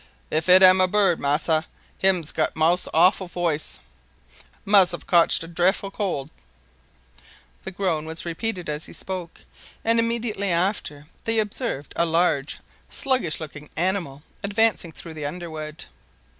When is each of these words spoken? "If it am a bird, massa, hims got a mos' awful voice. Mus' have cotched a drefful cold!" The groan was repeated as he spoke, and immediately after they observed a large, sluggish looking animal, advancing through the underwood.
"If 0.31 0.49
it 0.49 0.63
am 0.63 0.81
a 0.81 0.87
bird, 0.87 1.19
massa, 1.19 1.67
hims 1.99 2.31
got 2.31 2.53
a 2.55 2.57
mos' 2.57 2.87
awful 2.91 3.27
voice. 3.27 3.79
Mus' 4.65 4.93
have 4.93 5.05
cotched 5.05 5.43
a 5.43 5.47
drefful 5.47 5.93
cold!" 5.93 6.31
The 7.65 7.69
groan 7.69 8.07
was 8.07 8.25
repeated 8.25 8.67
as 8.67 8.87
he 8.87 8.93
spoke, 8.93 9.41
and 9.85 9.99
immediately 9.99 10.49
after 10.49 11.05
they 11.25 11.37
observed 11.37 11.93
a 11.95 12.07
large, 12.07 12.57
sluggish 12.89 13.39
looking 13.39 13.69
animal, 13.77 14.23
advancing 14.41 14.91
through 14.91 15.13
the 15.13 15.27
underwood. 15.27 15.85